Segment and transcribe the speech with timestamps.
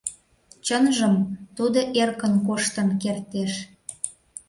[0.65, 1.15] Чынжым,
[1.55, 3.53] тудо эркын коштын кертеш.